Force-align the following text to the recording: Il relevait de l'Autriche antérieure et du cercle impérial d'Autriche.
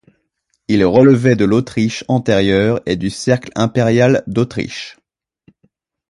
Il 0.67 0.83
relevait 0.83 1.35
de 1.35 1.45
l'Autriche 1.45 2.03
antérieure 2.07 2.81
et 2.87 2.95
du 2.95 3.11
cercle 3.11 3.51
impérial 3.53 4.23
d'Autriche. 4.25 4.97